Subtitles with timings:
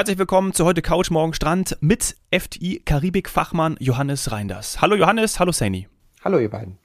[0.00, 4.80] Herzlich willkommen zu heute Couch Morgen Strand mit FTI Karibik-Fachmann Johannes Reinders.
[4.80, 5.88] Hallo Johannes, hallo Sani.
[6.24, 6.78] Hallo ihr beiden.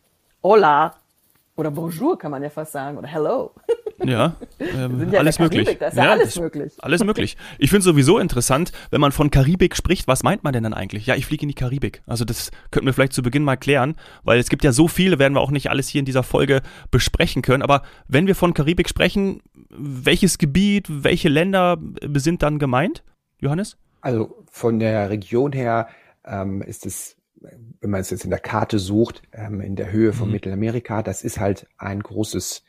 [0.44, 0.96] Hola.
[1.56, 2.98] Oder Bonjour kann man ja fast sagen.
[2.98, 3.54] Oder Hello.
[4.04, 5.64] Ja, ähm, ja alles möglich.
[5.64, 6.74] Karibik, das ist ja, ja alles möglich.
[6.80, 7.38] Alles möglich.
[7.58, 11.06] Ich finde sowieso interessant, wenn man von Karibik spricht, was meint man denn dann eigentlich?
[11.06, 12.04] Ja, ich fliege in die Karibik.
[12.06, 15.20] Also das könnten wir vielleicht zu Beginn mal klären, weil es gibt ja so viele,
[15.20, 17.64] werden wir auch nicht alles hier in dieser Folge besprechen können.
[17.64, 19.42] Aber wenn wir von Karibik sprechen,
[19.78, 21.78] welches Gebiet, welche Länder
[22.14, 23.04] sind dann gemeint,
[23.40, 23.78] Johannes?
[24.02, 25.88] Also von der Region her
[26.24, 27.18] ähm, ist es
[27.82, 30.34] wenn man es jetzt in der Karte sucht, ähm, in der Höhe von mhm.
[30.34, 32.64] Mittelamerika, das ist halt ein großes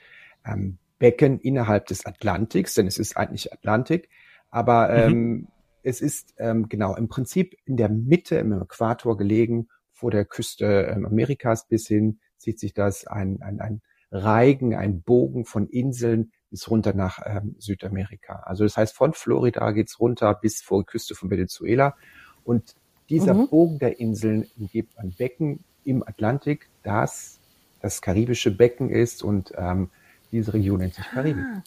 [0.45, 4.09] ähm, Becken innerhalb des Atlantiks, denn es ist eigentlich Atlantik,
[4.51, 5.13] aber mhm.
[5.13, 5.49] ähm,
[5.83, 10.93] es ist ähm, genau im Prinzip in der Mitte im Äquator gelegen, vor der Küste
[10.95, 16.33] ähm, Amerikas bis hin sieht sich das ein, ein, ein Reigen, ein Bogen von Inseln
[16.51, 18.43] bis runter nach ähm, Südamerika.
[18.45, 21.97] Also das heißt, von Florida geht's runter bis vor die Küste von Venezuela.
[22.45, 22.75] Und
[23.09, 23.49] dieser mhm.
[23.49, 27.41] Bogen der Inseln umgibt ein Becken im Atlantik, das
[27.81, 29.91] das karibische Becken ist und ähm,
[30.33, 31.45] diese Region nennt sich Karibik.
[31.45, 31.63] Ah.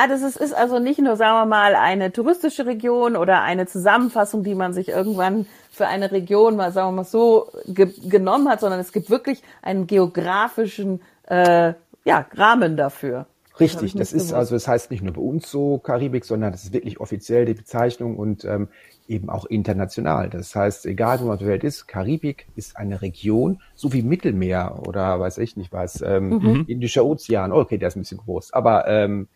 [0.00, 3.66] Ah, das ist, ist also nicht nur, sagen wir mal, eine touristische Region oder eine
[3.66, 8.48] Zusammenfassung, die man sich irgendwann für eine Region mal, sagen wir mal so, ge genommen
[8.48, 11.72] hat, sondern es gibt wirklich einen geografischen äh,
[12.04, 13.26] ja, Rahmen dafür.
[13.60, 16.52] Richtig, das, das ist also, es das heißt nicht nur bei uns so Karibik, sondern
[16.52, 18.68] das ist wirklich offiziell die Bezeichnung und ähm,
[19.08, 20.28] eben auch international.
[20.30, 24.02] Das heißt, egal wo man auf der Welt ist, Karibik ist eine Region, so wie
[24.02, 26.64] Mittelmeer oder weiß ich nicht was, ähm, mhm.
[26.68, 29.28] Indischer Ozean, okay, der ist ein bisschen groß, aber ähm,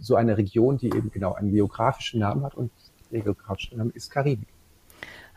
[0.00, 2.70] so eine Region, die eben genau einen geografischen Namen hat und
[3.10, 4.48] der geografische Name ist Karibik.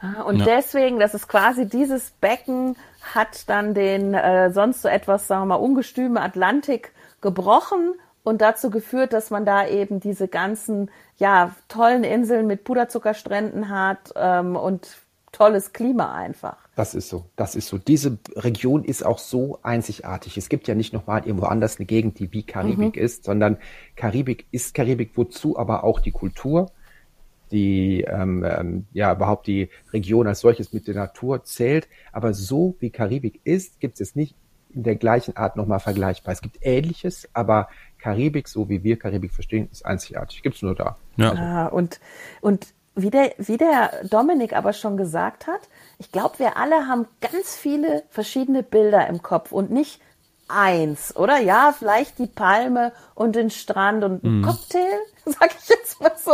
[0.01, 0.45] Ah, und ja.
[0.45, 2.75] deswegen, das ist quasi dieses Becken
[3.13, 8.69] hat dann den äh, sonst so etwas, sagen wir mal, ungestümen Atlantik gebrochen und dazu
[8.69, 15.01] geführt, dass man da eben diese ganzen ja tollen Inseln mit Puderzuckerstränden hat ähm, und
[15.31, 16.57] tolles Klima einfach.
[16.75, 17.77] Das ist so, das ist so.
[17.77, 20.37] Diese Region ist auch so einzigartig.
[20.37, 23.01] Es gibt ja nicht nochmal irgendwo anders eine Gegend, die wie Karibik mhm.
[23.01, 23.57] ist, sondern
[23.95, 26.71] Karibik ist Karibik, wozu aber auch die Kultur,
[27.51, 31.87] die ähm, ähm, ja überhaupt die Region als solches mit der Natur zählt.
[32.11, 34.35] Aber so wie Karibik ist, gibt es nicht
[34.73, 36.33] in der gleichen Art nochmal vergleichbar.
[36.33, 40.41] Es gibt Ähnliches, aber Karibik, so wie wir Karibik verstehen, ist einzigartig.
[40.43, 40.97] Gibt's nur da.
[41.17, 41.31] Ja.
[41.31, 41.41] Also.
[41.41, 41.99] Ah, und,
[42.41, 45.61] und wie der, wie der Dominik aber schon gesagt hat,
[45.97, 50.01] ich glaube, wir alle haben ganz viele verschiedene Bilder im Kopf und nicht
[50.49, 51.39] eins, oder?
[51.39, 54.43] Ja, vielleicht die Palme und den Strand und ein mhm.
[54.43, 56.33] Cocktail, sag ich jetzt mal so.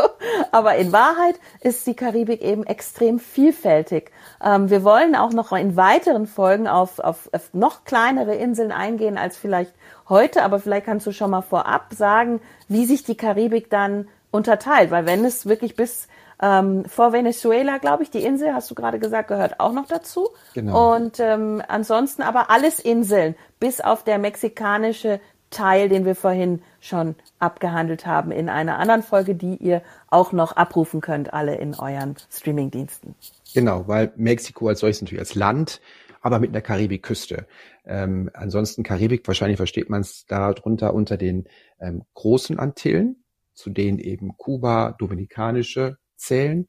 [0.51, 4.11] Aber in Wahrheit ist die Karibik eben extrem vielfältig.
[4.43, 9.17] Ähm, wir wollen auch noch in weiteren Folgen auf, auf, auf noch kleinere Inseln eingehen
[9.17, 9.73] als vielleicht
[10.09, 14.91] heute, aber vielleicht kannst du schon mal vorab sagen, wie sich die Karibik dann unterteilt,
[14.91, 16.07] weil wenn es wirklich bis
[16.41, 20.29] ähm, vor Venezuela, glaube ich, die Insel, hast du gerade gesagt, gehört auch noch dazu.
[20.53, 20.95] Genau.
[20.95, 25.19] Und ähm, ansonsten aber alles Inseln, bis auf der mexikanische
[25.49, 30.53] Teil, den wir vorhin schon abgehandelt haben in einer anderen Folge, die ihr auch noch
[30.53, 33.15] abrufen könnt, alle in euren Streamingdiensten.
[33.53, 35.79] Genau, weil Mexiko als solches natürlich als Land,
[36.21, 37.47] aber mit einer Karibikküste.
[37.85, 41.45] Ähm, ansonsten Karibik, wahrscheinlich versteht man es darunter unter den
[41.79, 46.67] ähm, großen Antillen, zu denen eben Kuba, Dominikanische zählen.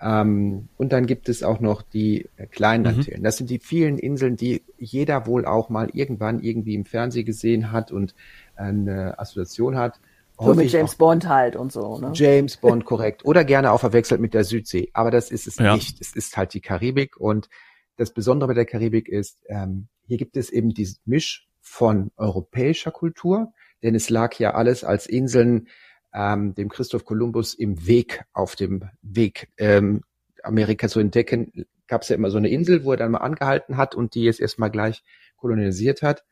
[0.00, 2.98] Ähm, und dann gibt es auch noch die äh, kleinen mhm.
[2.98, 3.22] Antillen.
[3.22, 7.72] Das sind die vielen Inseln, die jeder wohl auch mal irgendwann irgendwie im Fernsehen gesehen
[7.72, 8.14] hat und
[8.56, 10.00] eine Assoziation hat.
[10.38, 12.10] So mit James Bond halt und so, ne?
[12.12, 13.24] James Bond, korrekt.
[13.24, 14.90] Oder gerne auch verwechselt mit der Südsee.
[14.92, 15.74] Aber das ist es ja.
[15.74, 16.00] nicht.
[16.00, 17.16] Es ist halt die Karibik.
[17.16, 17.48] Und
[17.96, 22.90] das Besondere bei der Karibik ist, ähm, hier gibt es eben diesen Misch von europäischer
[22.90, 23.52] Kultur,
[23.82, 25.68] denn es lag ja alles als Inseln
[26.14, 30.02] ähm, dem Christoph Kolumbus im Weg, auf dem Weg, ähm,
[30.42, 33.76] Amerika zu entdecken, gab es ja immer so eine Insel, wo er dann mal angehalten
[33.76, 35.02] hat und die jetzt erstmal gleich
[35.36, 36.24] kolonialisiert hat.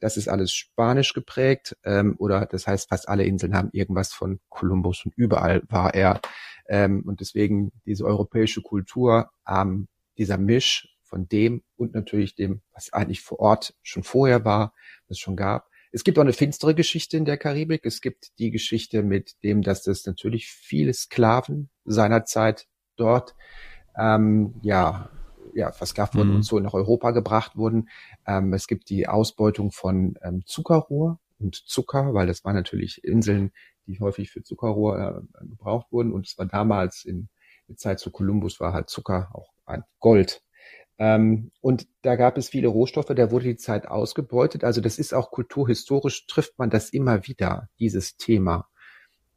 [0.00, 4.40] Das ist alles spanisch geprägt, ähm, oder das heißt, fast alle Inseln haben irgendwas von
[4.48, 6.20] Kolumbus und überall war er.
[6.68, 9.88] Ähm, und deswegen diese europäische Kultur, ähm,
[10.18, 14.72] dieser Misch von dem und natürlich dem, was eigentlich vor Ort schon vorher war,
[15.08, 17.84] was es schon gab, es gibt auch eine finstere Geschichte in der Karibik.
[17.84, 23.34] Es gibt die Geschichte mit dem, dass es natürlich viele Sklaven seinerzeit dort
[23.96, 25.10] ähm, ja
[25.54, 26.36] ja versklavt wurden mhm.
[26.36, 27.88] und so nach Europa gebracht wurden.
[28.26, 33.52] Ähm, es gibt die Ausbeutung von ähm, Zuckerrohr und Zucker, weil das waren natürlich Inseln,
[33.86, 36.12] die häufig für Zuckerrohr äh, gebraucht wurden.
[36.12, 37.28] Und es war damals in
[37.68, 40.42] der Zeit zu Kolumbus war halt Zucker auch ein Gold
[40.98, 44.64] ähm, und da gab es viele Rohstoffe, da wurde die Zeit ausgebeutet.
[44.64, 48.68] Also das ist auch kulturhistorisch, trifft man das immer wieder, dieses Thema.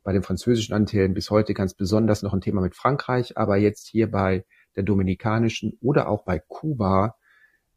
[0.03, 3.87] bei den französischen Antillen bis heute ganz besonders noch ein Thema mit Frankreich, aber jetzt
[3.87, 7.15] hier bei der dominikanischen oder auch bei Kuba,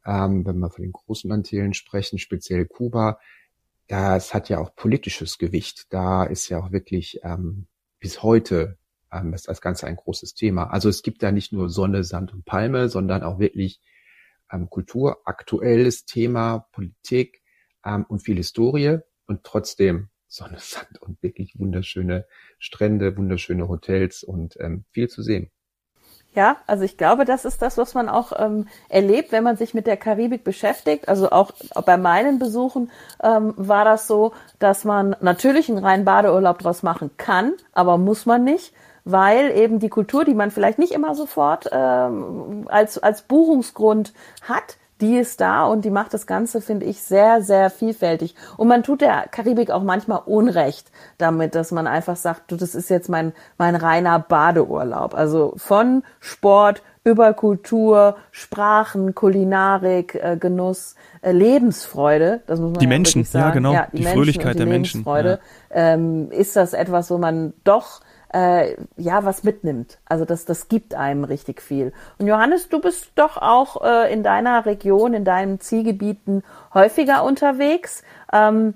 [0.05, 3.19] ähm, wenn wir von den großen Antillen sprechen, speziell Kuba,
[3.87, 5.85] das hat ja auch politisches Gewicht.
[5.91, 7.67] Da ist ja auch wirklich ähm,
[7.99, 8.77] bis heute
[9.15, 10.65] ähm, ist das Ganze ein großes Thema.
[10.65, 13.81] Also es gibt da nicht nur Sonne, Sand und Palme, sondern auch wirklich
[14.51, 17.41] ähm, Kultur, aktuelles Thema, Politik
[17.85, 22.25] ähm, und viel Historie und trotzdem Sonne, Sand und wirklich wunderschöne
[22.59, 25.51] Strände, wunderschöne Hotels und ähm, viel zu sehen.
[26.35, 29.73] Ja, also ich glaube, das ist das, was man auch ähm, erlebt, wenn man sich
[29.73, 31.07] mit der Karibik beschäftigt.
[31.07, 31.51] Also auch,
[31.85, 32.91] bei meinen Besuchen
[33.23, 38.25] ähm, war das so, dass man natürlich einen reinen Badeurlaub draus machen kann, aber muss
[38.25, 38.73] man nicht,
[39.05, 44.77] weil eben die Kultur, die man vielleicht nicht immer sofort ähm, als, als Buchungsgrund hat,
[45.01, 48.33] die ist da und die macht das Ganze, finde ich, sehr, sehr vielfältig.
[48.57, 52.75] Und man tut der Karibik auch manchmal Unrecht damit, dass man einfach sagt, du, das
[52.75, 55.13] ist jetzt mein, mein reiner Badeurlaub.
[55.13, 62.85] Also von Sport über Kultur, Sprachen, Kulinarik, äh, Genuss, äh, Lebensfreude, das muss man die
[62.85, 63.45] ja Menschen, sagen.
[63.45, 65.37] ja genau, ja, die, die Fröhlichkeit die der Menschen, ja.
[65.71, 68.01] ähm, ist das etwas, wo man doch
[68.35, 69.97] äh, ja was mitnimmt.
[70.05, 71.93] Also das, das gibt einem richtig viel.
[72.17, 76.43] Und Johannes, du bist doch auch äh, in deiner Region, in deinen Zielgebieten
[76.73, 78.03] häufiger unterwegs.
[78.33, 78.73] Ähm,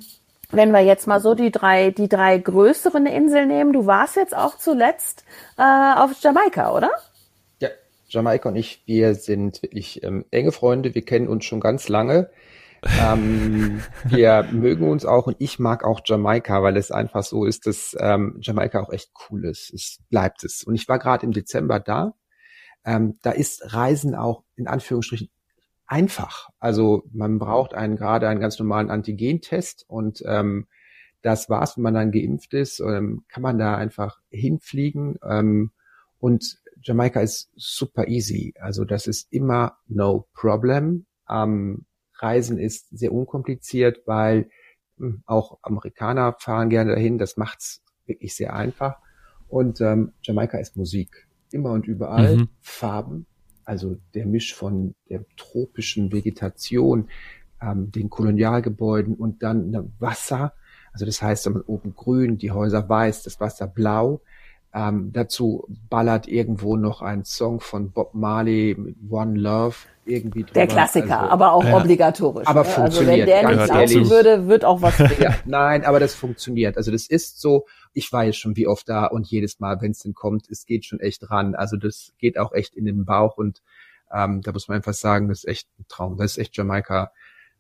[0.52, 4.36] wenn wir jetzt mal so die drei, die drei größeren Inseln nehmen, du warst jetzt
[4.36, 5.26] auch zuletzt
[5.58, 6.92] äh, auf Jamaika, oder?
[7.60, 7.68] Ja,
[8.08, 12.30] Jamaika und ich, wir sind wirklich ähm, enge Freunde, wir kennen uns schon ganz lange.
[13.02, 17.68] Ähm, wir mögen uns auch und ich mag auch Jamaika, weil es einfach so ist,
[17.68, 19.74] dass ähm, Jamaika auch echt cool ist.
[19.74, 20.64] Es bleibt es.
[20.64, 22.14] Und ich war gerade im Dezember da.
[22.86, 25.30] Ähm, da ist Reisen auch in Anführungsstrichen
[25.86, 26.50] einfach.
[26.60, 30.68] Also man braucht einen gerade einen ganz normalen Antigentest und ähm,
[31.22, 35.20] das war's, wenn man dann geimpft ist, ähm, kann man da einfach hinfliegen.
[35.28, 35.72] Ähm,
[36.20, 38.54] und Jamaika ist super easy.
[38.60, 41.06] Also das ist immer no problem.
[41.30, 41.86] Ähm,
[42.22, 44.50] Reisen ist sehr unkompliziert, weil
[44.98, 47.18] hm, auch Amerikaner fahren gerne dahin.
[47.18, 48.98] Das macht's wirklich sehr einfach.
[49.48, 51.28] Und ähm, Jamaika ist Musik.
[51.52, 52.38] Immer und überall.
[52.38, 52.50] Mhm.
[52.62, 53.26] Farben.
[53.66, 57.10] Also der Misch von der tropischen Vegetation,
[57.62, 60.54] ähm, den Kolonialgebäuden und dann Wasser.
[60.92, 64.22] Also das heißt, oben grün, die Häuser weiß, das Wasser blau.
[64.72, 69.76] Ähm, dazu ballert irgendwo noch ein Song von Bob Marley mit One Love
[70.06, 70.54] irgendwie drüber.
[70.54, 71.78] Der Klassiker, also, aber auch ja.
[71.78, 72.48] obligatorisch.
[72.48, 72.66] Aber ne?
[72.66, 73.30] funktioniert.
[73.30, 76.78] Also wenn der nicht laufen würde, wird auch was ja, Nein, aber das funktioniert.
[76.78, 79.92] Also das ist so, ich war jetzt schon wie oft da und jedes Mal, wenn
[79.92, 81.56] es denn kommt, es geht schon echt ran.
[81.56, 83.64] Also das geht auch echt in den Bauch und
[84.12, 86.18] ähm, da muss man einfach sagen, das ist echt ein Traum.
[86.18, 87.12] Das ist echt Jamaika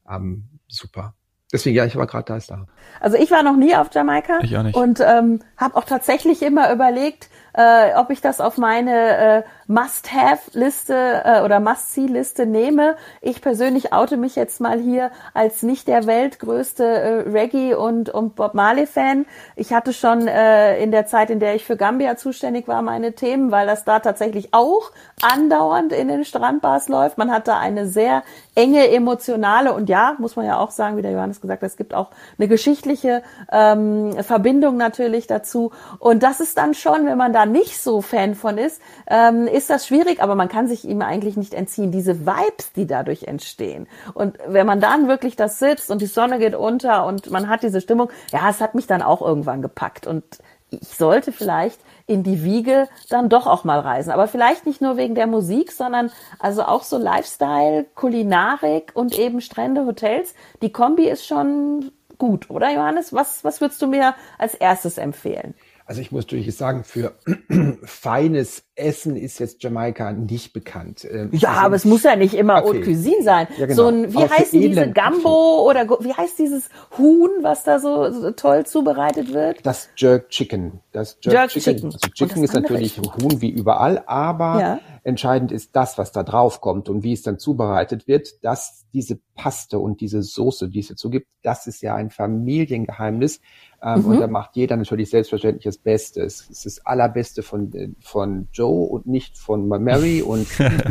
[0.10, 1.16] ähm, super.
[1.51, 2.68] Deswegen, ja, ich war gerade da, ist da.
[3.00, 4.40] Also ich war noch nie auf Jamaika.
[4.42, 4.75] Ich auch nicht.
[4.75, 7.30] Und ähm, habe auch tatsächlich immer überlegt,
[7.60, 12.96] äh, ob ich das auf meine äh, Must-Have-Liste äh, oder Must-See-Liste nehme.
[13.20, 18.36] Ich persönlich oute mich jetzt mal hier als nicht der weltgrößte äh, Reggae- und, und
[18.36, 19.26] Bob Marley-Fan.
[19.58, 23.12] Ich hatte schon äh, in der Zeit, in der ich für Gambia zuständig war, meine
[23.12, 24.92] Themen, weil das da tatsächlich auch
[25.22, 27.18] andauernd in den Strandbars läuft.
[27.18, 28.24] Man hat da eine sehr
[28.56, 31.78] enge emotionale und ja, muss man ja auch sagen, wie der Johannes gesagt hat, es
[31.78, 32.07] gibt auch
[32.38, 35.72] eine geschichtliche ähm, Verbindung natürlich dazu.
[36.00, 39.70] Und das ist dann schon, wenn man da nicht so Fan von ist, ähm, ist
[39.70, 41.92] das schwierig, aber man kann sich ihm eigentlich nicht entziehen.
[41.92, 43.88] Diese Vibes, die dadurch entstehen.
[44.14, 47.64] Und wenn man dann wirklich das sitzt und die Sonne geht unter und man hat
[47.64, 50.08] diese Stimmung, ja, es hat mich dann auch irgendwann gepackt.
[50.08, 50.24] Und
[50.72, 54.12] ich sollte vielleicht in die Wiege dann doch auch mal reisen.
[54.12, 59.42] Aber vielleicht nicht nur wegen der Musik, sondern also auch so Lifestyle, Kulinarik und eben
[59.42, 60.34] Strände, Hotels.
[60.62, 63.14] Die Kombi ist schon gut, oder Johannes?
[63.14, 65.56] Was, was würdest du mir als erstes empfehlen?
[65.90, 67.14] Also ich muss natürlich sagen, für
[67.84, 71.04] feines Essen ist jetzt Jamaika nicht bekannt.
[71.04, 72.68] Ähm, ja, also, aber es muss ja nicht immer okay.
[72.68, 73.48] Haute Cuisine sein.
[73.58, 73.76] Ja, genau.
[73.76, 78.30] So ein, wie heißt diese Gambo oder wie heißt dieses Huhn, was da so, so,
[78.30, 79.66] toll zubereitet wird?
[79.66, 80.80] Das Jerk Chicken.
[80.92, 81.74] Das Jerk, Jerk Chicken.
[81.74, 81.86] Chicken.
[81.88, 84.80] Also Chicken ist natürlich Huhn wie überall, aber ja.
[85.04, 88.44] entscheidend ist das, was da drauf kommt und wie es dann zubereitet wird.
[88.46, 93.42] Dass diese Paste und diese Soße, die es dazu gibt, das ist ja ein Familiengeheimnis
[93.81, 94.06] ähm, mhm.
[94.06, 96.21] Und da macht jeder natürlich selbstverständlich das Beste.
[96.24, 100.21] Es ist das Allerbeste von, von Joe und nicht von Mary.
[100.21, 100.48] Und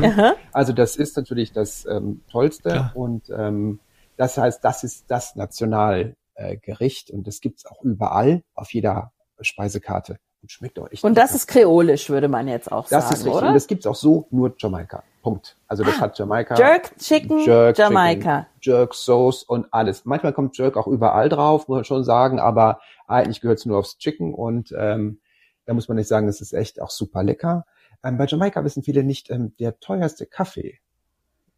[0.53, 2.71] also das ist natürlich das ähm, Tollste.
[2.71, 2.93] Klar.
[2.95, 3.81] Und ähm,
[4.17, 7.11] das heißt, das ist das Nationalgericht.
[7.11, 10.19] Äh, und das gibt's auch überall auf jeder Speisekarte.
[10.41, 11.05] Und schmeckt auch echt.
[11.05, 13.03] Und das ist kreolisch, würde man jetzt auch das sagen.
[13.03, 13.39] Das ist richtig.
[13.39, 13.49] Oder?
[13.49, 15.03] Und das gibt's auch so nur Jamaika.
[15.29, 15.57] Punkt.
[15.67, 16.57] Also das ah, hat Jamaika.
[16.57, 18.47] Jerk Chicken, Jerk Jamaika.
[18.61, 20.07] Chicken, Jerk Sauce und alles.
[20.07, 23.77] Manchmal kommt Jerk auch überall drauf, muss man schon sagen, aber eigentlich gehört es nur
[23.77, 25.21] aufs Chicken und ähm,
[25.67, 27.67] da muss man nicht sagen, das ist echt auch super lecker.
[28.03, 30.79] Ähm, bei Jamaika wissen viele nicht, ähm, der teuerste Kaffee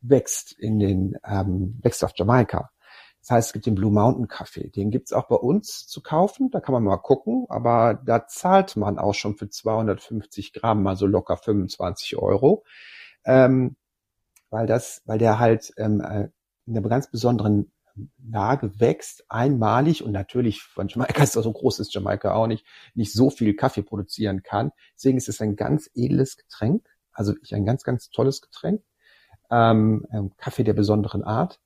[0.01, 2.71] wächst in den, ähm, wächst auf Jamaika.
[3.21, 4.69] Das heißt, es gibt den Blue Mountain Kaffee.
[4.69, 6.51] Den gibt's auch bei uns zu kaufen.
[6.51, 7.47] Da kann man mal gucken.
[7.51, 12.65] Aber da zahlt man auch schon für 250 Gramm mal so locker 25 Euro.
[13.25, 13.77] Ähm,
[14.51, 16.29] weil das, weil der halt ähm, äh,
[16.67, 17.73] in einer ganz besonderen
[18.31, 23.13] Lage wächst, einmalig und natürlich von Jamaika ist so groß ist Jamaika auch nicht, nicht
[23.13, 24.73] so viel Kaffee produzieren kann.
[24.95, 28.83] Deswegen ist es ein ganz edles Getränk, also ein ganz, ganz tolles Getränk.
[29.51, 31.61] Ähm, ähm, Kaffee der besonderen Art.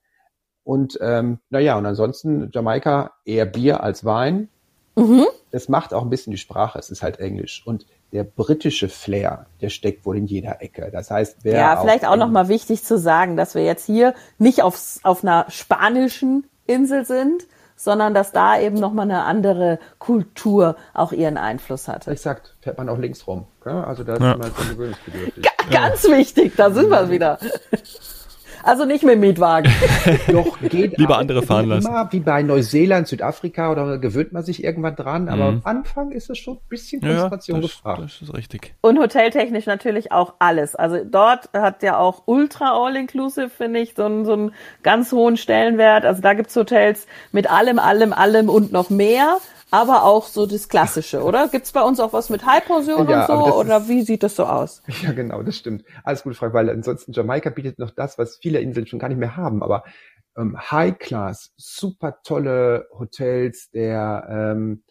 [0.63, 4.49] Und ähm, naja, und ansonsten Jamaika eher Bier als Wein.
[4.97, 5.27] Mhm.
[5.51, 7.63] Das macht auch ein bisschen die Sprache, es ist halt Englisch.
[7.67, 10.89] Und der britische Flair, der steckt wohl in jeder Ecke.
[10.93, 14.63] Das heißt, wer ja, vielleicht auch, nochmal wichtig zu sagen, dass wir jetzt hier nicht
[14.63, 17.43] aufs, auf einer spanischen Insel sind,
[17.75, 22.13] sondern dass da eben nochmal eine andere Kultur auch ihren Einfluss hatte.
[22.13, 23.49] Exakt, fährt man auch links rum.
[23.65, 24.37] Also da ist ja.
[24.37, 25.45] man gewöhnungsbedürftig.
[25.71, 27.39] Ganz wichtig, da sind wir wieder.
[28.65, 29.71] Also nicht mit dem Mietwagen.
[30.29, 31.87] Doch, geht Lieber andere fahren lassen.
[31.87, 35.29] Immer wie bei Neuseeland, Südafrika oder gewöhnt man sich irgendwann dran.
[35.29, 35.61] Aber mhm.
[35.65, 38.03] am Anfang ist es schon ein bisschen Konzentration ja, das, gefragt.
[38.03, 38.75] Das ist richtig.
[38.81, 40.75] Und hoteltechnisch natürlich auch alles.
[40.75, 45.37] Also dort hat ja auch Ultra All-Inclusive, finde ich, so einen, so einen ganz hohen
[45.37, 46.07] Stellenwert.
[46.07, 49.39] Also da gibt's Hotels mit allem, allem, allem und noch mehr
[49.75, 51.49] aber auch so das Klassische, oder?
[51.49, 53.55] Gibt's bei uns auch was mit High-Pension ja, und so?
[53.57, 54.83] Oder ist, wie sieht das so aus?
[55.03, 55.85] Ja, genau, das stimmt.
[56.05, 59.19] Alles gute Frage, weil ansonsten Jamaika bietet noch das, was viele Inseln schon gar nicht
[59.19, 59.63] mehr haben.
[59.63, 59.85] Aber
[60.37, 64.85] ähm, High-Class, super tolle Hotels, der ähm,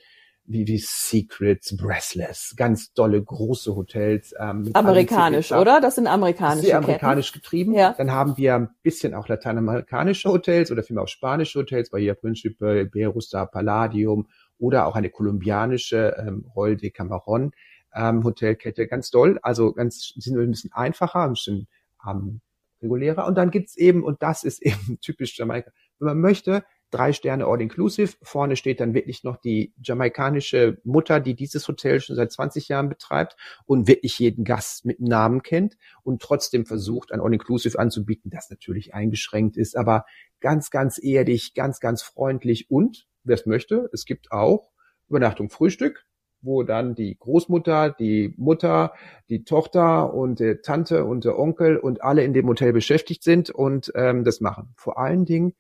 [0.45, 4.33] wie, wie Secrets, Breathless, ganz dolle große Hotels.
[4.37, 5.79] Ähm, Amerikanisch, oder?
[5.79, 7.41] Das sind amerikanische Sehr amerikanisch Ketten.
[7.41, 7.73] getrieben.
[7.73, 7.93] Ja.
[7.97, 12.85] Dann haben wir ein bisschen auch lateinamerikanische Hotels oder vielmehr auch spanische Hotels, Bahia Principe,
[12.85, 14.27] Berusta, Palladium
[14.63, 17.51] oder auch eine kolumbianische ähm, Roll de Cameron
[17.93, 18.87] ähm, Hotelkette.
[18.87, 21.67] Ganz doll, also ganz sind ein bisschen einfacher, ein bisschen
[22.07, 22.39] ähm,
[22.81, 23.27] regulärer.
[23.27, 26.63] Und dann gibt's eben, und das ist eben typisch Jamaika, wenn man möchte,
[26.93, 28.13] drei Sterne All Inclusive.
[28.21, 32.89] Vorne steht dann wirklich noch die jamaikanische Mutter, die dieses Hotel schon seit 20 Jahren
[32.89, 33.35] betreibt
[33.65, 38.49] und wirklich jeden Gast mit Namen kennt und trotzdem versucht, ein All Inclusive anzubieten, das
[38.49, 40.05] natürlich eingeschränkt ist, aber
[40.39, 43.89] ganz, ganz erdig, ganz, ganz freundlich und wer es möchte.
[43.91, 44.69] Es gibt auch
[45.09, 46.05] Übernachtung Frühstück,
[46.41, 48.93] wo dann die Großmutter, die Mutter,
[49.29, 53.49] die Tochter und die Tante und der Onkel und alle in dem Hotel beschäftigt sind
[53.49, 54.73] und ähm, das machen.
[54.75, 55.53] Vor allen Dingen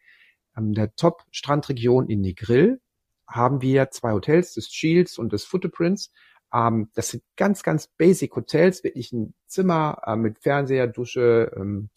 [0.53, 2.81] an der Top-Strandregion in Negril
[3.27, 6.11] haben wir zwei Hotels, das Shields und das Footprints.
[6.53, 11.89] Ähm, das sind ganz, ganz basic Hotels, wirklich ein Zimmer äh, mit Fernseher, Dusche, ähm,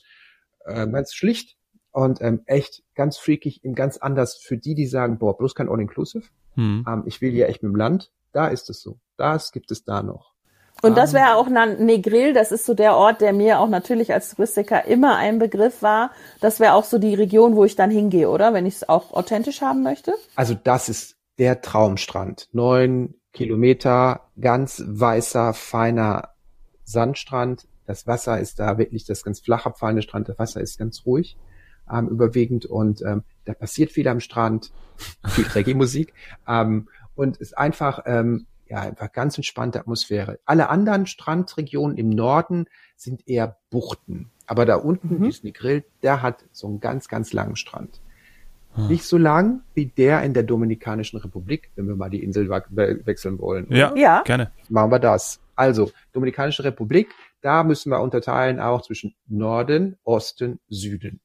[0.64, 1.56] äh, ganz schlicht
[1.90, 6.26] und ähm, echt ganz freakig, ganz anders für die, die sagen, boah, bloß kein All-Inclusive.
[6.54, 6.84] Hm.
[6.88, 8.12] Ähm, ich will hier echt mit dem Land.
[8.32, 8.98] Da ist es so.
[9.16, 10.36] Das gibt es da noch.
[10.87, 14.31] Und das wäre auch Negril, das ist so der Ort, der mir auch natürlich als
[14.31, 16.11] Touristiker immer ein Begriff war.
[16.40, 18.55] Das wäre auch so die Region, wo ich dann hingehe, oder?
[18.55, 20.14] Wenn ich es auch authentisch haben möchte?
[20.35, 22.49] Also das ist der Traumstrand.
[22.52, 26.31] Neun Kilometer, ganz weißer, feiner
[26.85, 27.66] Sandstrand.
[27.87, 30.28] Das Wasser ist da wirklich das ganz flach abfallende Strand.
[30.28, 31.37] Das Wasser ist ganz ruhig
[31.90, 34.73] ähm, überwiegend und ähm, da passiert viel am Strand,
[35.26, 36.12] viel Reggae-Musik
[36.49, 40.38] ähm, und ist einfach ähm, ja einfach ganz entspannte Atmosphäre.
[40.44, 45.25] Alle anderen Strandregionen im Norden sind eher Buchten, aber da unten mhm.
[45.25, 48.00] Disney Grill, der hat so einen ganz ganz langen Strand.
[48.76, 48.88] Hm.
[48.88, 53.38] Nicht so lang wie der in der Dominikanischen Republik, wenn wir mal die Insel wechseln
[53.38, 53.66] wollen.
[53.70, 54.52] Ja, ja, gerne.
[54.68, 55.40] Machen wir das.
[55.54, 57.08] Also, Dominikanische Republik,
[57.40, 61.20] da müssen wir unterteilen auch zwischen Norden, Osten, Süden.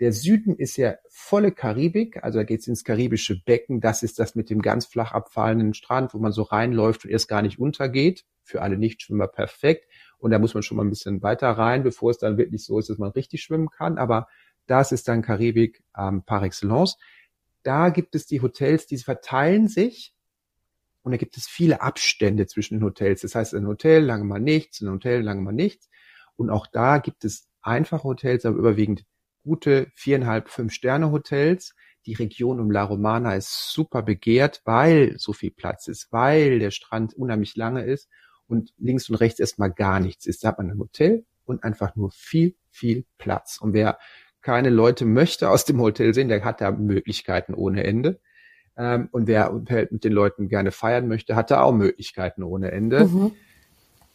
[0.00, 3.80] Der Süden ist ja volle Karibik, also da geht's ins karibische Becken.
[3.80, 7.28] Das ist das mit dem ganz flach abfallenden Strand, wo man so reinläuft und erst
[7.28, 8.24] gar nicht untergeht.
[8.42, 9.88] Für alle Nichtschwimmer perfekt.
[10.18, 12.78] Und da muss man schon mal ein bisschen weiter rein, bevor es dann wirklich so
[12.78, 13.98] ist, dass man richtig schwimmen kann.
[13.98, 14.26] Aber
[14.66, 16.98] das ist dann Karibik ähm, par excellence.
[17.62, 20.14] Da gibt es die Hotels, die verteilen sich
[21.02, 23.20] und da gibt es viele Abstände zwischen den Hotels.
[23.20, 25.88] Das heißt, ein Hotel lange mal nichts, ein Hotel lange mal nichts.
[26.36, 29.04] Und auch da gibt es einfache Hotels, aber überwiegend
[29.44, 31.74] gute viereinhalb, fünf Sterne Hotels.
[32.06, 36.70] Die Region um La Romana ist super begehrt, weil so viel Platz ist, weil der
[36.70, 38.08] Strand unheimlich lange ist
[38.46, 40.42] und links und rechts erstmal gar nichts ist.
[40.42, 43.58] Da hat man ein Hotel und einfach nur viel, viel Platz.
[43.60, 43.98] Und wer
[44.40, 48.20] keine Leute möchte aus dem Hotel sehen, der hat da Möglichkeiten ohne Ende.
[48.76, 49.52] Ähm, und wer
[49.90, 53.06] mit den Leuten gerne feiern möchte, hat da auch Möglichkeiten ohne Ende.
[53.06, 53.32] Mhm.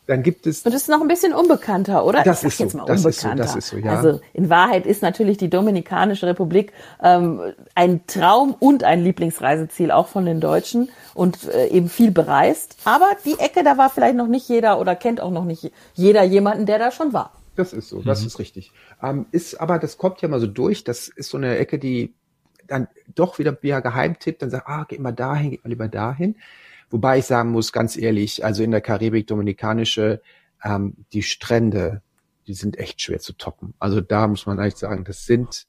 [0.09, 0.63] Dann gibt es.
[0.63, 2.23] Und das ist noch ein bisschen unbekannter, oder?
[2.23, 3.43] Das ist jetzt so, mal das unbekannter.
[3.43, 3.95] Ist so, das ist so, ja.
[3.95, 6.73] Also in Wahrheit ist natürlich die Dominikanische Republik
[7.03, 12.77] ähm, ein Traum und ein Lieblingsreiseziel auch von den Deutschen und äh, eben viel bereist.
[12.85, 16.23] Aber die Ecke, da war vielleicht noch nicht jeder oder kennt auch noch nicht jeder
[16.23, 17.33] jemanden, der da schon war.
[17.55, 18.27] Das ist so, das mhm.
[18.27, 18.71] ist richtig.
[19.03, 20.83] Ähm, ist aber, das kommt ja mal so durch.
[20.83, 22.15] Das ist so eine Ecke, die
[22.65, 26.35] dann doch wieder via Geheimtipp dann sagt, ah, geht mal dahin, geht mal lieber dahin.
[26.89, 30.21] Wobei ich sagen muss, ganz ehrlich, also in der Karibik, Dominikanische,
[30.63, 32.01] ähm, die Strände,
[32.47, 33.73] die sind echt schwer zu toppen.
[33.79, 35.67] Also da muss man eigentlich sagen, das sind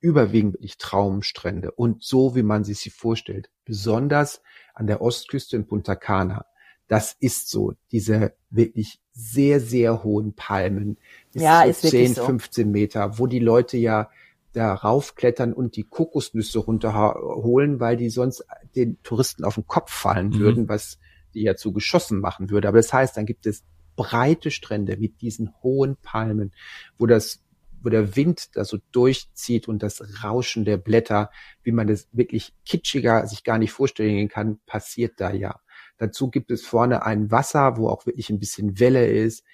[0.00, 3.50] überwiegend wirklich Traumstrände und so, wie man sich sie vorstellt.
[3.64, 4.42] Besonders
[4.74, 6.46] an der Ostküste in Punta Cana.
[6.88, 10.98] Das ist so, diese wirklich sehr, sehr hohen Palmen,
[11.32, 12.26] bis ja, zu 10, so.
[12.26, 14.10] 15 Meter, wo die Leute ja
[14.54, 18.44] da raufklettern und die Kokosnüsse runterholen, weil die sonst
[18.76, 20.38] den Touristen auf den Kopf fallen mhm.
[20.38, 20.98] würden, was
[21.34, 22.68] die ja zu geschossen machen würde.
[22.68, 23.64] Aber das heißt, dann gibt es
[23.96, 26.52] breite Strände mit diesen hohen Palmen,
[26.98, 27.40] wo das
[27.84, 31.30] wo der Wind da so durchzieht und das Rauschen der Blätter,
[31.62, 35.60] wie man das wirklich kitschiger sich gar nicht vorstellen kann, passiert da ja.
[35.98, 39.44] Dazu gibt es vorne ein Wasser, wo auch wirklich ein bisschen Welle ist,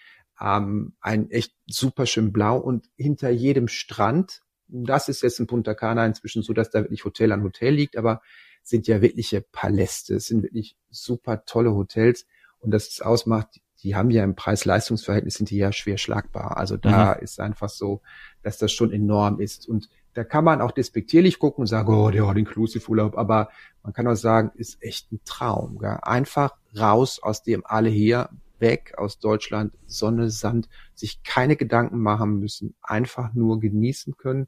[0.41, 4.43] ähm, ein echt super schön blau und hinter jedem Strand
[4.73, 7.97] das ist jetzt in Punta Cana inzwischen so, dass da wirklich Hotel an Hotel liegt,
[7.97, 8.23] aber
[8.63, 12.27] sind ja wirkliche Paläste, es sind wirklich super tolle Hotels
[12.59, 16.59] und das es ausmacht, die haben ja im Preis-Leistungs-Verhältnis sind die ja schwer schlagbar.
[16.59, 17.23] Also da mhm.
[17.23, 18.03] ist einfach so,
[18.43, 22.11] dass das schon enorm ist und da kann man auch despektierlich gucken und sagen, oh,
[22.11, 23.49] der hat Inclusive Urlaub, aber
[23.83, 25.79] man kann auch sagen, ist echt ein Traum.
[25.79, 25.99] Gell?
[26.03, 28.29] Einfach raus aus dem alle hier,
[28.61, 34.47] weg aus Deutschland, Sonne, Sand, sich keine Gedanken machen müssen, einfach nur genießen können.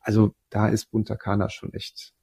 [0.00, 2.14] Also da ist Punta Cana schon echt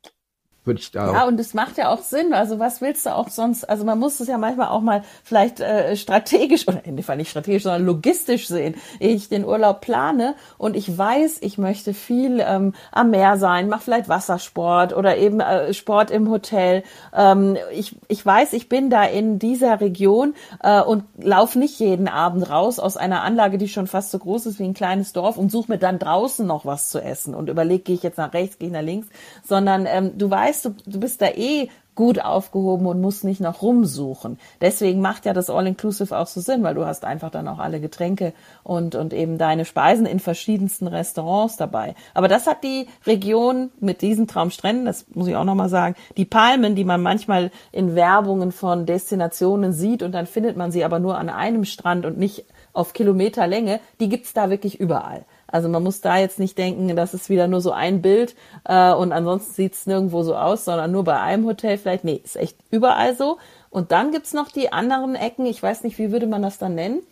[0.65, 1.11] würde ich da.
[1.11, 2.33] Ja, und es macht ja auch Sinn.
[2.33, 3.65] Also was willst du auch sonst?
[3.65, 7.17] Also man muss es ja manchmal auch mal vielleicht äh, strategisch oder in dem Fall
[7.17, 8.75] nicht strategisch, sondern logistisch sehen.
[8.99, 13.81] Ich den Urlaub plane und ich weiß, ich möchte viel ähm, am Meer sein, mach
[13.81, 16.83] vielleicht Wassersport oder eben äh, Sport im Hotel.
[17.13, 22.07] Ähm, ich, ich weiß, ich bin da in dieser Region äh, und laufe nicht jeden
[22.07, 25.37] Abend raus aus einer Anlage, die schon fast so groß ist wie ein kleines Dorf
[25.37, 28.33] und suche mir dann draußen noch was zu essen und überlege, gehe ich jetzt nach
[28.33, 29.07] rechts, gehe ich nach links,
[29.43, 33.39] sondern ähm, du weißt, weißt, du, du bist da eh gut aufgehoben und musst nicht
[33.39, 34.39] noch rumsuchen.
[34.61, 37.79] Deswegen macht ja das All-Inclusive auch so Sinn, weil du hast einfach dann auch alle
[37.79, 41.93] Getränke und, und eben deine Speisen in verschiedensten Restaurants dabei.
[42.15, 46.25] Aber das hat die Region mit diesen Traumstränden, das muss ich auch nochmal sagen, die
[46.25, 50.97] Palmen, die man manchmal in Werbungen von Destinationen sieht und dann findet man sie aber
[50.97, 55.25] nur an einem Strand und nicht auf Kilometerlänge, die gibt's da wirklich überall.
[55.53, 58.35] Also man muss da jetzt nicht denken, das ist wieder nur so ein Bild
[58.65, 62.03] äh, und ansonsten sieht's nirgendwo so aus, sondern nur bei einem Hotel vielleicht.
[62.03, 63.37] Nee, ist echt überall so.
[63.69, 66.73] Und dann gibt's noch die anderen Ecken, ich weiß nicht, wie würde man das dann
[66.73, 67.03] nennen?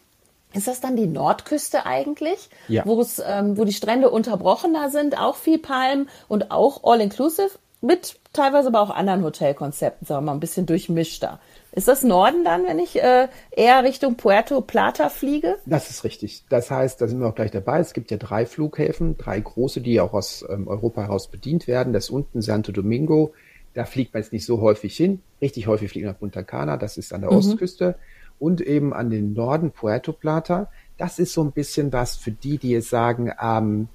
[0.53, 2.83] Ist das dann die Nordküste eigentlich, ja.
[2.83, 7.51] wo es, ähm, wo die Strände unterbrochener sind, auch viel Palmen und auch all-inclusive
[7.81, 11.39] mit teilweise aber auch anderen Hotelkonzepten, sagen wir mal, ein bisschen durchmischter.
[11.73, 15.55] Ist das Norden dann, wenn ich äh, eher Richtung Puerto Plata fliege?
[15.65, 16.43] Das ist richtig.
[16.49, 17.79] Das heißt, da sind wir auch gleich dabei.
[17.79, 21.93] Es gibt ja drei Flughäfen, drei große, die auch aus ähm, Europa heraus bedient werden.
[21.93, 23.33] Das unten Santo Domingo.
[23.73, 25.21] Da fliegt man jetzt nicht so häufig hin.
[25.41, 26.75] Richtig häufig fliegt man nach Punta Cana.
[26.75, 27.37] Das ist an der mhm.
[27.37, 27.95] Ostküste.
[28.37, 30.69] Und eben an den Norden Puerto Plata.
[30.97, 33.87] Das ist so ein bisschen was für die, die jetzt sagen, ähm,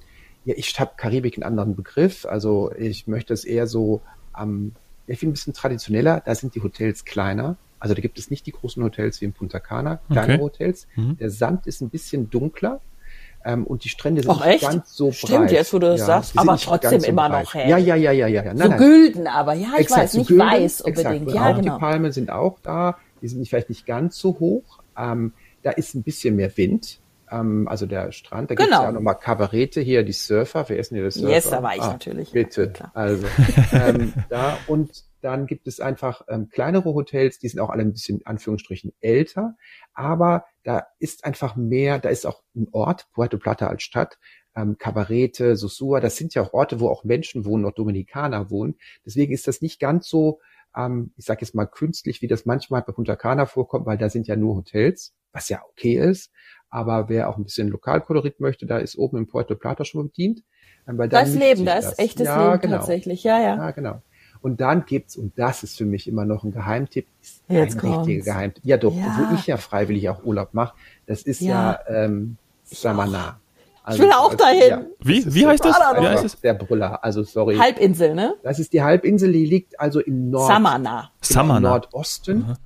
[0.47, 2.25] ja, ich habe Karibik einen anderen Begriff.
[2.25, 4.01] Also ich möchte es eher so
[4.33, 4.73] am, ähm,
[5.09, 6.23] ich finde ein bisschen traditioneller.
[6.25, 9.33] Da sind die Hotels kleiner also da gibt es nicht die großen Hotels wie in
[9.33, 10.43] Punta Cana, kleine okay.
[10.43, 10.87] Hotels.
[10.95, 11.19] Mhm.
[11.19, 12.81] Der Sand ist ein bisschen dunkler.
[13.45, 15.37] Ähm, und die Strände sind Ach, nicht ganz so Stimmt, breit.
[15.37, 17.45] Stimmt, jetzt wo du das ja, sagst, aber trotzdem so immer breit.
[17.45, 17.71] noch hell.
[17.71, 18.55] Ja, ja, ja, ja, ja.
[18.55, 21.29] Nein, so gülden aber, ja, ich exakt, weiß, so nicht gülden, weiß unbedingt.
[21.29, 21.35] Exakt.
[21.35, 21.75] Ja, auch genau.
[21.75, 24.81] die Palmen sind auch da, die sind vielleicht nicht ganz so hoch.
[24.99, 26.99] Ähm, da ist ein bisschen mehr Wind.
[27.31, 28.67] Ähm, also der Strand, da genau.
[28.67, 31.31] gibt es ja auch nochmal Kabarette hier, die Surfer, wer essen hier das Surfer?
[31.31, 32.33] Yes, da war ich ah, natürlich.
[32.33, 33.27] Bitte, ja, also
[33.73, 37.93] ähm, da und dann gibt es einfach ähm, kleinere Hotels, die sind auch alle ein
[37.93, 39.57] bisschen Anführungsstrichen älter,
[39.93, 44.19] aber da ist einfach mehr, da ist auch ein Ort, Puerto Plata als Stadt,
[44.55, 48.77] ähm, Cabarete, Sosua, das sind ja auch Orte, wo auch Menschen wohnen, auch Dominikaner wohnen.
[49.05, 50.39] Deswegen ist das nicht ganz so,
[50.77, 54.09] ähm, ich sage jetzt mal künstlich, wie das manchmal bei Punta Cana vorkommt, weil da
[54.09, 56.31] sind ja nur Hotels, was ja okay ist.
[56.71, 60.45] Aber wer auch ein bisschen Lokalkolorit möchte, da ist oben im Puerto Plata schon bedient.
[60.87, 62.77] Ähm, weil da ist Leben, da ist echtes ja, Leben genau.
[62.77, 63.57] tatsächlich, ja, ja.
[63.57, 64.03] Ja, genau.
[64.47, 67.81] Und dann gibt's, und das ist für mich immer noch ein Geheimtipp, ist Jetzt ein
[67.81, 68.07] kommt's.
[68.07, 68.65] richtiger Geheimtipp.
[68.65, 69.29] Ja, doch, ja.
[69.29, 73.41] wo ich ja freiwillig auch Urlaub mache, das ist ja, ja ähm, Samana.
[73.83, 74.71] Also, ich will auch dahin.
[74.71, 75.35] Ja, wie?
[75.35, 75.77] Wie heißt das?
[75.77, 76.41] Wie heißt das?
[76.43, 77.57] Der Brüller, also sorry.
[77.57, 78.37] Halbinsel, ne?
[78.45, 80.47] Das ist die Halbinsel, die liegt also im Nord.
[80.47, 81.11] Samana.
[81.21, 81.69] Samana.
[81.69, 82.57] Nordosten.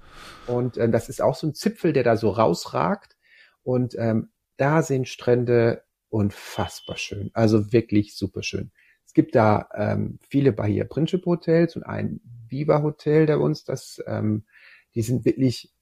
[0.49, 3.17] Und ähm, das ist auch so ein Zipfel, der da so rausragt.
[3.63, 7.31] Und ähm, da sind Strände unfassbar schön.
[7.33, 8.71] Also wirklich super schön.
[9.11, 14.01] Es gibt da ähm, viele Bahia Principe Hotels und ein Viva Hotel der uns, das,
[14.07, 14.45] ähm,
[14.95, 15.73] die sind wirklich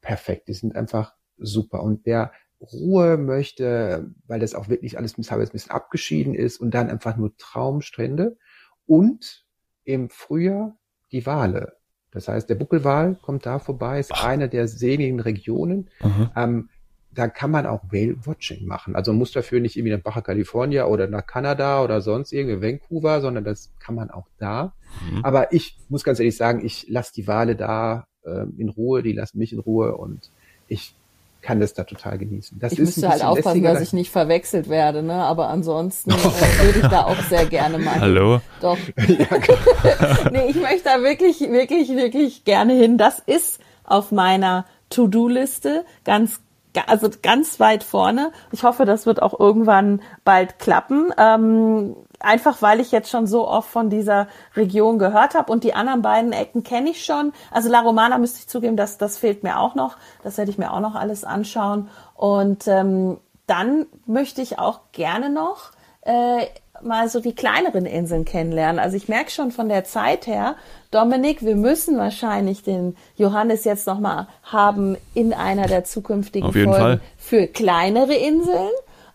[0.00, 0.48] perfekt.
[0.48, 1.80] Die sind einfach super.
[1.80, 6.72] Und wer Ruhe möchte, weil das auch wirklich alles teilweise ein bisschen abgeschieden ist und
[6.72, 8.36] dann einfach nur Traumstrände
[8.84, 9.46] und
[9.84, 10.76] im Frühjahr
[11.12, 11.76] die Wale.
[12.10, 14.24] Das heißt, der Buckelwal kommt da vorbei, ist Ach.
[14.24, 15.88] eine der seligen Regionen.
[16.02, 16.30] Mhm.
[16.34, 16.68] Ähm,
[17.14, 18.96] da kann man auch Whale-Watching machen.
[18.96, 22.62] Also man muss dafür nicht irgendwie nach Baja California oder nach Kanada oder sonst irgendwie
[22.62, 24.72] Vancouver, sondern das kann man auch da.
[25.10, 25.24] Mhm.
[25.24, 29.12] Aber ich muss ganz ehrlich sagen, ich lasse die Wale da äh, in Ruhe, die
[29.12, 30.30] lassen mich in Ruhe und
[30.68, 30.94] ich
[31.42, 32.58] kann das da total genießen.
[32.60, 35.14] Das ich ist müsste halt aufpassen, dass ich nicht verwechselt werde, ne?
[35.14, 38.00] Aber ansonsten äh, würde ich da auch sehr gerne mal.
[38.00, 38.40] Hallo.
[38.60, 38.78] Doch.
[38.96, 42.96] nee, ich möchte da wirklich, wirklich, wirklich gerne hin.
[42.96, 46.41] Das ist auf meiner To-Do-Liste ganz
[46.86, 48.32] also ganz weit vorne.
[48.50, 51.12] Ich hoffe, das wird auch irgendwann bald klappen.
[51.16, 55.74] Ähm, einfach weil ich jetzt schon so oft von dieser Region gehört habe und die
[55.74, 57.32] anderen beiden Ecken kenne ich schon.
[57.50, 59.96] Also La Romana müsste ich zugeben, dass das fehlt mir auch noch.
[60.22, 61.88] Das werde ich mir auch noch alles anschauen.
[62.14, 66.46] Und ähm, dann möchte ich auch gerne noch äh,
[66.80, 68.78] mal so die kleineren Inseln kennenlernen.
[68.78, 70.56] Also ich merke schon von der Zeit her,
[70.92, 76.70] Dominik, wir müssen wahrscheinlich den Johannes jetzt noch mal haben in einer der zukünftigen Folgen
[76.70, 77.00] Fall.
[77.16, 78.68] für kleinere Inseln,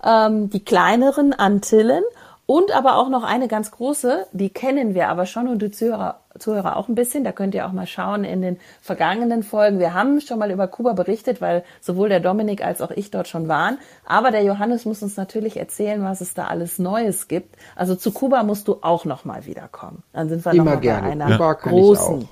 [0.04, 2.04] ähm, die kleineren Antillen
[2.48, 6.22] und aber auch noch eine ganz große, die kennen wir aber schon und die Zuhörer,
[6.40, 7.26] Zuhörer auch ein bisschen.
[7.26, 9.80] Da könnt ihr auch mal schauen in den vergangenen Folgen.
[9.80, 13.28] Wir haben schon mal über Kuba berichtet, weil sowohl der Dominik als auch ich dort
[13.28, 13.78] schon waren.
[14.06, 17.58] Aber der Johannes muss uns natürlich erzählen, was es da alles Neues gibt.
[17.76, 20.04] Also zu Kuba musst du auch noch mal wiederkommen.
[20.14, 21.08] Dann sind wir Immer noch mal gerne.
[21.08, 22.30] bei einer Kuba großen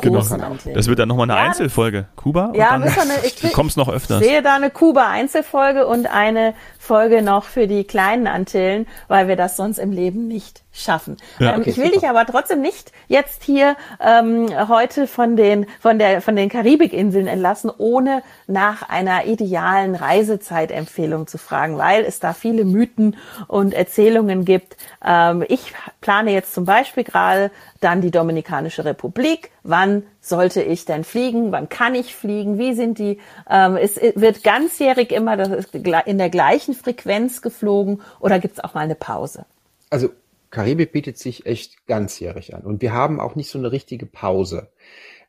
[0.00, 0.22] Genau.
[0.74, 2.06] Das wird dann nochmal eine ja, Einzelfolge.
[2.16, 2.52] Kuba?
[2.54, 4.20] Ja, dann, eine, ich, du kommst noch öfter.
[4.20, 9.36] Ich sehe da eine Kuba-Einzelfolge und eine Folge noch für die kleinen Antillen, weil wir
[9.36, 11.16] das sonst im Leben nicht schaffen.
[11.38, 12.00] Ja, ähm, okay, ich will super.
[12.00, 17.28] dich aber trotzdem nicht jetzt hier ähm, heute von den von der von den Karibikinseln
[17.28, 24.44] entlassen, ohne nach einer idealen Reisezeitempfehlung zu fragen, weil es da viele Mythen und Erzählungen
[24.44, 24.76] gibt.
[25.02, 29.50] Ähm, ich plane jetzt zum Beispiel gerade dann die Dominikanische Republik.
[29.62, 31.52] Wann sollte ich denn fliegen?
[31.52, 32.58] Wann kann ich fliegen?
[32.58, 33.20] Wie sind die?
[33.48, 35.38] Ähm, es wird ganzjährig immer
[36.06, 39.44] in der gleichen Frequenz geflogen oder gibt es auch mal eine Pause?
[39.90, 40.10] Also
[40.54, 42.62] Karibik bietet sich echt ganzjährig an.
[42.62, 44.70] Und wir haben auch nicht so eine richtige Pause.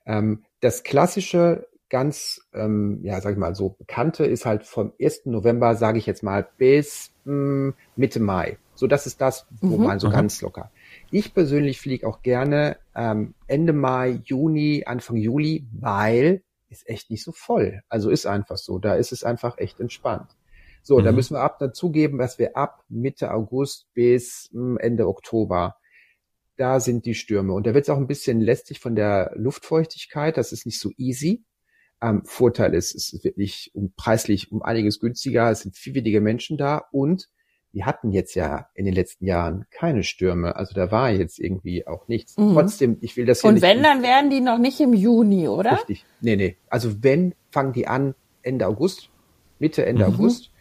[0.05, 5.25] Ähm, das klassische, ganz, ähm, ja, sag ich mal, so bekannte ist halt vom 1.
[5.25, 8.57] November, sage ich jetzt mal, bis mh, hm, Mitte Mai.
[8.75, 9.83] So, das ist das, wo mhm.
[9.85, 10.13] man so mhm.
[10.13, 10.69] ganz locker.
[11.09, 17.23] Ich persönlich fliege auch gerne ähm, Ende Mai, Juni, Anfang Juli, weil ist echt nicht
[17.23, 17.81] so voll.
[17.89, 18.79] Also ist einfach so.
[18.79, 20.27] Da ist es einfach echt entspannt.
[20.85, 21.03] So, mhm.
[21.03, 25.77] da müssen wir ab dazugeben, dass wir ab Mitte August bis hm, Ende Oktober,
[26.57, 27.53] da sind die Stürme.
[27.53, 30.37] Und da wird es auch ein bisschen lästig von der Luftfeuchtigkeit.
[30.37, 31.43] Das ist nicht so easy.
[32.03, 35.49] Ähm, Vorteil ist, es ist wirklich um, preislich um einiges günstiger.
[35.49, 37.29] Es sind viel weniger Menschen da und
[37.71, 40.55] wir hatten jetzt ja in den letzten Jahren keine Stürme.
[40.55, 42.37] Also da war jetzt irgendwie auch nichts.
[42.37, 42.53] Mhm.
[42.53, 45.47] Trotzdem, ich will das hier Und nicht wenn, dann werden die noch nicht im Juni,
[45.47, 45.71] oder?
[45.71, 46.05] Richtig.
[46.21, 46.57] Nee, nee.
[46.69, 49.09] Also wenn, fangen die an Ende August,
[49.57, 50.13] Mitte, Ende mhm.
[50.13, 50.51] August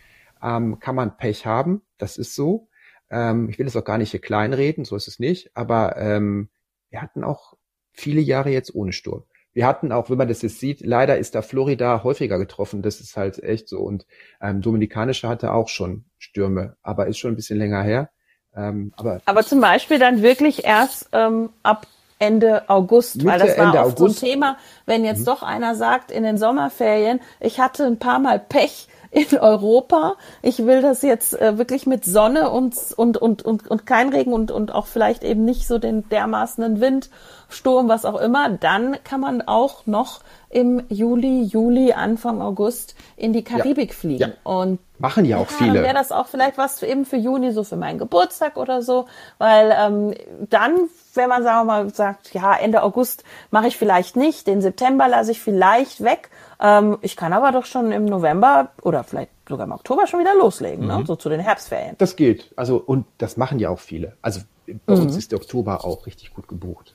[0.45, 1.83] ähm, kann man Pech haben.
[1.99, 2.69] Das ist so.
[3.11, 5.57] Ähm, ich will es auch gar nicht hier kleinreden, so ist es nicht.
[5.57, 6.51] Aber ähm,
[6.91, 7.55] wir hatten auch
[7.93, 9.25] viele Jahre jetzt ohne Sturm.
[9.53, 12.83] Wir hatten auch, wenn man das jetzt sieht, leider ist da Florida häufiger getroffen.
[12.83, 13.79] Das ist halt echt so.
[13.79, 14.05] Und
[14.41, 18.11] ähm, Dominikanische hatte auch schon Stürme, aber ist schon ein bisschen länger her.
[18.57, 21.87] Ähm, aber, aber zum Beispiel dann wirklich erst ähm, ab
[22.19, 24.19] Ende August, Mitte, weil das war Ende oft August.
[24.19, 25.27] so ein Thema, wenn jetzt mhm.
[25.27, 30.17] doch einer sagt in den Sommerferien, ich hatte ein paar Mal Pech, in Europa.
[30.43, 34.33] Ich will das jetzt äh, wirklich mit Sonne und, und, und, und, und kein Regen
[34.33, 37.11] und, und auch vielleicht eben nicht so den dermaßenen Wind,
[37.49, 38.51] Sturm, was auch immer.
[38.51, 44.33] Dann kann man auch noch im Juli, Juli, Anfang August in die Karibik ja, fliegen.
[44.45, 44.53] Ja.
[44.53, 45.83] Und machen ja auch ja, viele.
[45.83, 49.07] Wäre das auch vielleicht was für, eben für Juni, so für meinen Geburtstag oder so,
[49.39, 50.15] weil ähm,
[50.51, 54.61] dann, wenn man sagen wir mal sagt, ja Ende August mache ich vielleicht nicht, den
[54.61, 59.31] September lasse ich vielleicht weg ähm, ich kann aber doch schon im November oder vielleicht
[59.49, 60.95] sogar im Oktober schon wieder loslegen, ne?
[60.95, 61.01] mhm.
[61.01, 61.07] ne?
[61.07, 61.95] so zu den Herbstferien.
[61.99, 62.53] Das geht.
[62.57, 64.17] Also, und das machen ja auch viele.
[64.23, 64.41] Also
[64.87, 65.03] bei mhm.
[65.03, 66.95] uns ist der Oktober auch richtig gut gebucht.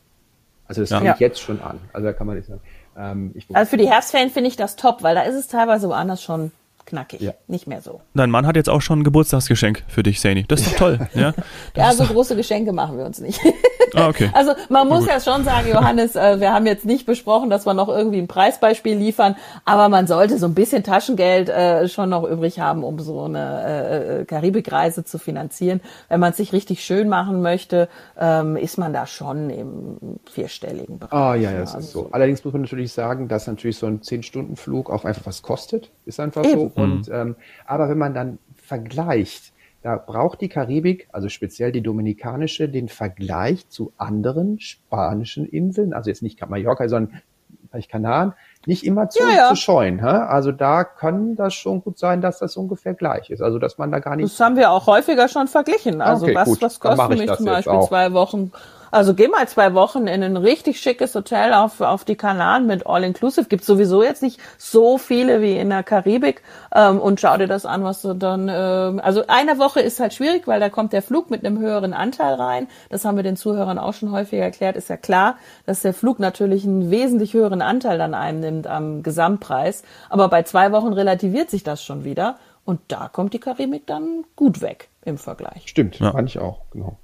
[0.68, 1.00] Also das ja.
[1.00, 1.80] fängt jetzt schon an.
[1.94, 2.62] Also da kann man nicht sagen.
[2.98, 6.24] Ähm, also für die Herbstferien finde ich das top, weil da ist es teilweise woanders
[6.24, 6.52] schon
[6.90, 7.22] knackig.
[7.22, 7.34] Ja.
[7.48, 8.02] Nicht mehr so.
[8.14, 10.46] Dein Mann hat jetzt auch schon ein Geburtstagsgeschenk für dich, Sani.
[10.48, 11.08] Das ist doch toll.
[11.14, 11.34] ja,
[11.76, 13.40] ja so große Geschenke machen wir uns nicht.
[13.96, 14.30] Ah, okay.
[14.40, 17.74] Also man muss ja schon sagen, Johannes, äh, wir haben jetzt nicht besprochen, dass wir
[17.74, 22.24] noch irgendwie ein Preisbeispiel liefern, aber man sollte so ein bisschen Taschengeld äh, schon noch
[22.24, 25.82] übrig haben, um so eine äh, Karibikreise zu finanzieren.
[26.08, 29.98] Wenn man es sich richtig schön machen möchte, ähm, ist man da schon im
[30.30, 31.14] vierstelligen Bereich.
[31.14, 32.10] Ah ja, ja das also ist so.
[32.12, 35.92] Allerdings muss man natürlich sagen, dass natürlich so ein Zehn-Stunden-Flug auch einfach was kostet.
[36.06, 36.72] Ist einfach Eben.
[36.76, 36.82] so.
[36.82, 42.68] Und ähm, aber wenn man dann vergleicht, da braucht die Karibik, also speziell die dominikanische,
[42.68, 47.22] den Vergleich zu anderen spanischen Inseln, also jetzt nicht Mallorca, sondern
[47.70, 48.34] vielleicht Kanaren,
[48.66, 49.50] nicht immer zu, ja, ja.
[49.50, 50.00] zu scheuen.
[50.00, 50.08] Hä?
[50.08, 53.42] Also da kann das schon gut sein, dass das ungefähr gleich ist.
[53.42, 54.34] Also dass man da gar nicht.
[54.34, 56.02] Das haben wir auch häufiger schon verglichen.
[56.02, 58.52] Also okay, was, gut, was kostet mich zum Beispiel zwei Wochen
[58.92, 62.86] also geh mal zwei Wochen in ein richtig schickes Hotel auf, auf die Kanaren mit
[62.88, 63.48] All-Inclusive.
[63.48, 66.42] Gibt sowieso jetzt nicht so viele wie in der Karibik.
[66.74, 68.50] Ähm, und schau dir das an, was du dann.
[68.52, 71.94] Ähm, also eine Woche ist halt schwierig, weil da kommt der Flug mit einem höheren
[71.94, 72.68] Anteil rein.
[72.90, 74.76] Das haben wir den Zuhörern auch schon häufig erklärt.
[74.76, 79.84] Ist ja klar, dass der Flug natürlich einen wesentlich höheren Anteil dann einnimmt am Gesamtpreis.
[80.10, 82.38] Aber bei zwei Wochen relativiert sich das schon wieder.
[82.66, 85.64] Und da kommt die Karibik dann gut weg im Vergleich.
[85.66, 86.12] Stimmt, ja.
[86.12, 86.98] fand ich auch, genau.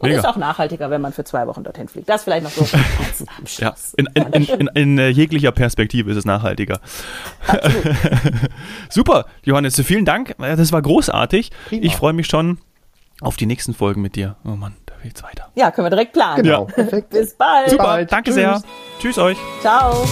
[0.00, 0.20] Und Mega.
[0.20, 2.08] ist auch nachhaltiger, wenn man für zwei Wochen dorthin fliegt.
[2.08, 2.64] Das vielleicht noch so
[3.58, 6.80] ja, in, in, in, in, in äh, jeglicher Perspektive ist es nachhaltiger.
[8.88, 10.34] Super, Johannes, vielen Dank.
[10.40, 11.50] Äh, das war großartig.
[11.68, 11.84] Prima.
[11.84, 12.56] Ich freue mich schon
[13.20, 14.36] auf die nächsten Folgen mit dir.
[14.46, 15.50] Oh Mann, da geht's weiter.
[15.54, 16.42] Ja, können wir direkt planen.
[16.42, 17.10] Genau, perfekt.
[17.10, 17.68] Bis bald.
[17.68, 18.34] Super, danke Tschüss.
[18.34, 18.62] sehr.
[19.00, 19.36] Tschüss euch.
[19.60, 20.06] Ciao.